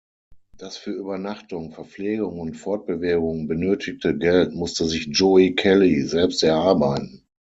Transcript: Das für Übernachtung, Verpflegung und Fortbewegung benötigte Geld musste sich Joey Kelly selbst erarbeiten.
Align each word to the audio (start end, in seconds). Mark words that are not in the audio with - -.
Das 0.57 0.77
für 0.77 0.89
Übernachtung, 0.93 1.73
Verpflegung 1.73 2.39
und 2.39 2.55
Fortbewegung 2.55 3.47
benötigte 3.47 4.17
Geld 4.17 4.51
musste 4.55 4.85
sich 4.87 5.05
Joey 5.11 5.53
Kelly 5.53 6.01
selbst 6.07 6.41
erarbeiten. 6.41 7.27